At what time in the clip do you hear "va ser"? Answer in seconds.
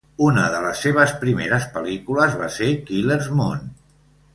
2.43-2.75